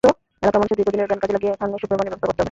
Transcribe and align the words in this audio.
এলাকার 0.43 0.59
মানুষের 0.61 0.77
দীর্ঘদিনের 0.79 1.07
জ্ঞান 1.09 1.19
কাজে 1.21 1.35
লাগিয়েই 1.35 1.55
এখানে 1.55 1.79
সুপেয় 1.81 1.97
পানির 1.99 2.09
ব্যবস্থা 2.11 2.27
করতে 2.27 2.33
হবে। 2.35 2.39